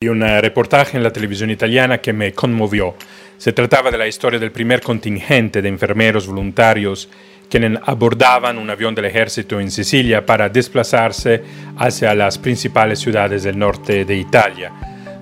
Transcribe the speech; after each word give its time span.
Y 0.00 0.06
un 0.06 0.20
reportaje 0.20 0.96
en 0.96 1.02
la 1.02 1.12
televisión 1.12 1.50
italiana 1.50 1.98
que 1.98 2.12
me 2.12 2.32
conmovió. 2.32 2.94
Se 3.36 3.52
trataba 3.52 3.90
de 3.90 3.98
la 3.98 4.06
historia 4.06 4.38
del 4.38 4.52
primer 4.52 4.80
contingente 4.80 5.60
de 5.60 5.68
enfermeros 5.68 6.28
voluntarios 6.28 7.08
quienes 7.50 7.80
abordaban 7.84 8.58
un 8.58 8.70
avión 8.70 8.94
del 8.94 9.06
ejército 9.06 9.58
en 9.58 9.72
Sicilia 9.72 10.24
para 10.24 10.48
desplazarse 10.50 11.42
hacia 11.76 12.14
las 12.14 12.38
principales 12.38 13.00
ciudades 13.00 13.42
del 13.42 13.58
norte 13.58 14.04
de 14.04 14.14
Italia, 14.14 14.70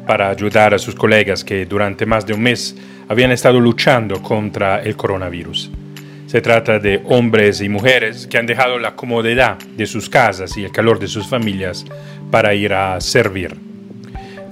para 0.07 0.29
ayudar 0.29 0.75
a 0.75 0.79
sus 0.79 0.95
colegas 0.95 1.43
que 1.43 1.65
durante 1.65 2.05
más 2.05 2.27
de 2.27 2.35
un 2.35 2.43
mes 2.43 2.77
habían 3.09 3.33
estado 3.33 3.59
luchando 3.59 4.21
contra 4.21 4.83
el 4.83 4.95
coronavirus. 4.95 5.71
Se 6.27 6.43
trata 6.43 6.79
de 6.79 7.01
hombres 7.07 7.63
y 7.63 7.71
mujeres 7.71 8.27
que 8.27 8.37
han 8.37 8.45
dejado 8.45 8.79
la 8.79 8.95
comodidad 8.95 9.57
de 9.57 9.87
sus 9.87 10.11
casas 10.11 10.55
y 10.59 10.67
el 10.67 10.71
calor 10.71 10.99
de 10.99 11.09
sus 11.09 11.27
familias 11.27 11.87
para 12.31 12.53
ir 12.53 12.75
a 12.75 13.01
servir. 13.01 13.66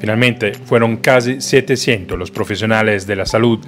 Finalmente, 0.04 0.52
fueron 0.52 0.98
casi 0.98 1.40
700 1.40 2.18
los 2.18 2.30
profesionales 2.30 3.06
de 3.06 3.16
la 3.16 3.24
salud 3.24 3.58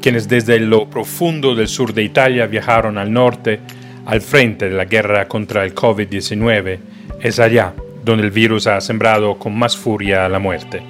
quienes 0.00 0.26
desde 0.26 0.58
lo 0.58 0.88
profundo 0.88 1.54
del 1.54 1.68
sur 1.68 1.92
de 1.92 2.02
Italia 2.02 2.46
viajaron 2.46 2.96
al 2.96 3.12
norte, 3.12 3.60
al 4.06 4.22
frente 4.22 4.70
de 4.70 4.74
la 4.74 4.86
guerra 4.86 5.28
contra 5.28 5.64
el 5.64 5.74
COVID-19. 5.74 6.78
Es 7.20 7.38
allá 7.38 7.74
donde 8.02 8.24
el 8.24 8.30
virus 8.30 8.68
ha 8.68 8.80
sembrado 8.80 9.38
con 9.38 9.54
más 9.54 9.76
furia 9.76 10.30
la 10.30 10.38
muerte. 10.38 10.82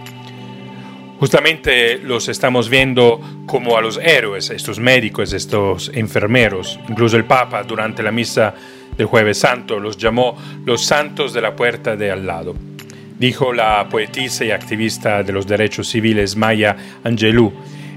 Justamente 1.18 1.98
los 1.98 2.28
estamos 2.28 2.68
viendo 2.68 3.20
como 3.46 3.76
a 3.76 3.80
los 3.80 3.98
héroes, 3.98 4.50
estos 4.50 4.78
médicos, 4.78 5.32
estos 5.32 5.90
enfermeros. 5.92 6.78
Incluso 6.88 7.16
el 7.16 7.24
Papa 7.24 7.64
durante 7.64 8.04
la 8.04 8.12
misa 8.12 8.54
del 8.96 9.06
jueves 9.06 9.40
santo 9.40 9.80
los 9.80 9.96
llamó 9.96 10.38
los 10.64 10.84
santos 10.84 11.32
de 11.32 11.40
la 11.40 11.56
puerta 11.56 11.96
de 11.96 12.12
al 12.12 12.24
lado 12.24 12.54
dijo 13.22 13.52
la 13.52 13.88
poetisa 13.88 14.44
y 14.44 14.50
activista 14.50 15.22
de 15.22 15.32
los 15.32 15.46
derechos 15.46 15.88
civiles 15.88 16.34
Maya 16.34 16.76
Angelou. 17.04 17.52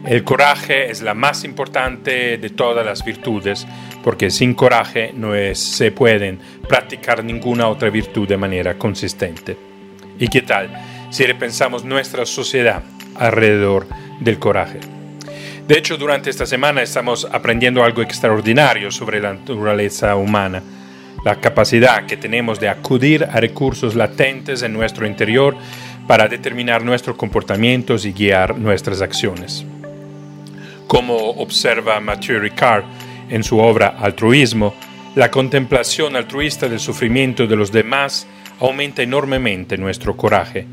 El 0.06 0.24
coraje 0.24 0.92
es 0.92 1.02
la 1.02 1.16
más 1.16 1.44
importante 1.44 2.38
de 2.38 2.50
todas 2.52 2.86
las 2.86 3.04
virtudes, 3.04 3.66
porque 4.04 4.30
sin 4.30 4.54
coraje 4.54 5.14
no 5.16 5.32
se 5.56 5.92
pueden 5.92 6.38
practicar 6.70 7.24
ninguna 7.24 7.68
otra 7.70 7.90
virtud 7.90 8.28
de 8.28 8.38
manera 8.38 8.78
consistente. 8.78 9.58
¿Y 10.20 10.28
qué 10.28 10.44
tal 10.44 10.70
si 11.10 11.24
repensamos 11.24 11.84
nuestra 11.84 12.24
sociedad 12.28 12.84
alrededor 13.16 13.88
del 14.20 14.38
coraje? 14.38 14.80
De 15.68 15.76
hecho, 15.76 15.98
durante 15.98 16.30
esta 16.30 16.46
semana 16.46 16.84
estamos 16.84 17.28
aprendiendo 17.32 17.84
algo 17.84 18.04
extraordinario 18.04 18.92
sobre 18.92 19.20
la 19.20 19.34
naturaleza 19.34 20.16
humana 20.18 20.62
la 21.26 21.42
capacidad 21.42 22.06
que 22.06 22.18
tenemos 22.18 22.60
de 22.60 22.70
acudir 22.70 23.24
a 23.26 23.42
recursos 23.42 23.96
latentes 23.96 24.62
en 24.62 24.72
nuestro 24.72 25.08
interior 25.08 25.58
para 26.08 26.28
determinar 26.28 26.86
nuestros 26.86 27.18
comportamientos 27.18 28.06
y 28.06 28.14
guiar 28.14 28.56
nuestras 28.60 29.02
acciones. 29.02 29.66
Como 30.86 31.16
observa 31.16 32.00
Mathieu 32.00 32.40
Ricard 32.40 32.84
en 33.30 33.44
su 33.44 33.58
obra 33.58 33.96
Altruismo, 34.00 34.76
la 35.16 35.32
contemplación 35.32 36.16
altruista 36.16 36.70
del 36.70 36.80
sufrimiento 36.80 37.48
de 37.48 37.56
los 37.56 37.72
demás 37.72 38.28
aumenta 38.60 39.02
enormemente 39.02 39.80
nuestro 39.80 40.16
coraje, 40.16 40.68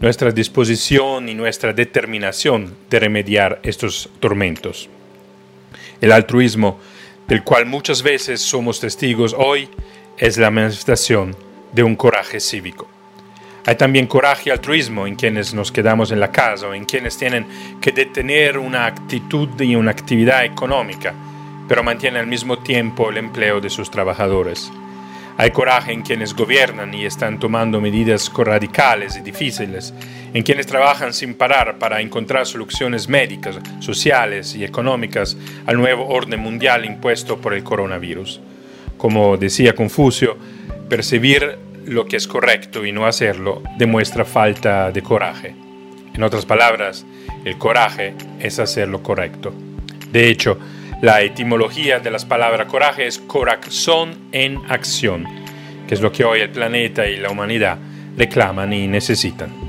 nuestra 0.00 0.30
disposición 0.30 1.28
y 1.28 1.34
nuestra 1.34 1.74
determinación 1.74 2.74
de 2.88 2.98
remediar 2.98 3.60
estos 3.62 4.08
tormentos. 4.20 4.88
El 6.00 6.12
altruismo, 6.12 6.80
del 7.26 7.44
cual 7.44 7.66
muchas 7.66 8.02
veces 8.02 8.40
somos 8.40 8.80
testigos 8.80 9.34
hoy, 9.36 9.68
es 10.18 10.36
la 10.36 10.50
manifestación 10.50 11.36
de 11.72 11.84
un 11.84 11.94
coraje 11.94 12.40
cívico. 12.40 12.88
Hay 13.64 13.76
también 13.76 14.06
coraje 14.06 14.48
y 14.48 14.52
altruismo 14.52 15.06
en 15.06 15.14
quienes 15.14 15.54
nos 15.54 15.70
quedamos 15.70 16.10
en 16.10 16.20
la 16.20 16.32
casa 16.32 16.68
o 16.68 16.74
en 16.74 16.86
quienes 16.86 17.16
tienen 17.16 17.46
que 17.80 17.92
detener 17.92 18.58
una 18.58 18.86
actitud 18.86 19.48
y 19.60 19.76
una 19.76 19.92
actividad 19.92 20.44
económica, 20.44 21.14
pero 21.68 21.84
mantienen 21.84 22.22
al 22.22 22.26
mismo 22.26 22.58
tiempo 22.58 23.10
el 23.10 23.18
empleo 23.18 23.60
de 23.60 23.70
sus 23.70 23.90
trabajadores. 23.90 24.72
Hay 25.36 25.52
coraje 25.52 25.92
en 25.92 26.02
quienes 26.02 26.34
gobiernan 26.34 26.92
y 26.94 27.04
están 27.04 27.38
tomando 27.38 27.80
medidas 27.80 28.32
radicales 28.34 29.16
y 29.16 29.20
difíciles, 29.20 29.94
en 30.34 30.42
quienes 30.42 30.66
trabajan 30.66 31.14
sin 31.14 31.34
parar 31.34 31.78
para 31.78 32.00
encontrar 32.00 32.44
soluciones 32.44 33.08
médicas, 33.08 33.56
sociales 33.78 34.56
y 34.56 34.64
económicas 34.64 35.36
al 35.66 35.76
nuevo 35.76 36.08
orden 36.08 36.40
mundial 36.40 36.84
impuesto 36.84 37.40
por 37.40 37.54
el 37.54 37.62
coronavirus. 37.62 38.40
Como 38.98 39.36
decía 39.38 39.74
Confucio, 39.74 40.36
percibir 40.88 41.58
lo 41.86 42.06
que 42.06 42.16
es 42.16 42.28
correcto 42.28 42.84
y 42.84 42.92
no 42.92 43.06
hacerlo 43.06 43.62
demuestra 43.78 44.24
falta 44.24 44.90
de 44.90 45.02
coraje. 45.02 45.54
En 46.14 46.22
otras 46.22 46.44
palabras, 46.44 47.06
el 47.44 47.56
coraje 47.56 48.14
es 48.40 48.58
hacer 48.58 48.88
lo 48.88 49.02
correcto. 49.02 49.54
De 50.12 50.28
hecho, 50.28 50.58
la 51.00 51.22
etimología 51.22 52.00
de 52.00 52.10
las 52.10 52.24
palabras 52.24 52.66
coraje 52.66 53.06
es 53.06 53.18
corazón 53.18 54.28
en 54.32 54.60
acción, 54.68 55.24
que 55.86 55.94
es 55.94 56.00
lo 56.00 56.10
que 56.10 56.24
hoy 56.24 56.40
el 56.40 56.50
planeta 56.50 57.06
y 57.06 57.16
la 57.16 57.30
humanidad 57.30 57.78
reclaman 58.16 58.72
y 58.72 58.88
necesitan. 58.88 59.67